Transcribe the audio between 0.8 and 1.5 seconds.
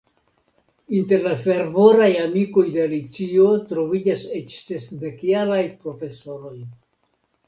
Inter la